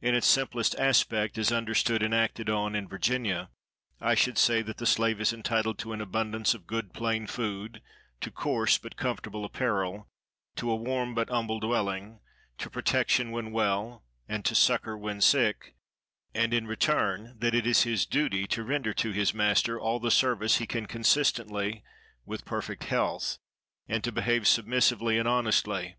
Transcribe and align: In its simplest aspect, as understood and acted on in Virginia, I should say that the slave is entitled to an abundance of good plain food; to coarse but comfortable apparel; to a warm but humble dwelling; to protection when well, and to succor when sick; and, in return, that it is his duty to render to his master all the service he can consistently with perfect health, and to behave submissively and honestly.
In 0.00 0.12
its 0.16 0.26
simplest 0.26 0.74
aspect, 0.76 1.38
as 1.38 1.52
understood 1.52 2.02
and 2.02 2.12
acted 2.12 2.50
on 2.50 2.74
in 2.74 2.88
Virginia, 2.88 3.48
I 4.00 4.16
should 4.16 4.36
say 4.36 4.60
that 4.60 4.78
the 4.78 4.86
slave 4.86 5.20
is 5.20 5.32
entitled 5.32 5.78
to 5.78 5.92
an 5.92 6.00
abundance 6.00 6.52
of 6.52 6.66
good 6.66 6.92
plain 6.92 7.28
food; 7.28 7.80
to 8.22 8.32
coarse 8.32 8.76
but 8.76 8.96
comfortable 8.96 9.44
apparel; 9.44 10.08
to 10.56 10.68
a 10.68 10.74
warm 10.74 11.14
but 11.14 11.30
humble 11.30 11.60
dwelling; 11.60 12.18
to 12.58 12.70
protection 12.70 13.30
when 13.30 13.52
well, 13.52 14.02
and 14.28 14.44
to 14.46 14.56
succor 14.56 14.98
when 14.98 15.20
sick; 15.20 15.76
and, 16.34 16.52
in 16.52 16.66
return, 16.66 17.36
that 17.38 17.54
it 17.54 17.64
is 17.64 17.84
his 17.84 18.04
duty 18.04 18.48
to 18.48 18.64
render 18.64 18.92
to 18.94 19.12
his 19.12 19.32
master 19.32 19.78
all 19.78 20.00
the 20.00 20.10
service 20.10 20.56
he 20.58 20.66
can 20.66 20.86
consistently 20.86 21.84
with 22.26 22.44
perfect 22.44 22.82
health, 22.82 23.38
and 23.86 24.02
to 24.02 24.10
behave 24.10 24.48
submissively 24.48 25.18
and 25.18 25.28
honestly. 25.28 25.94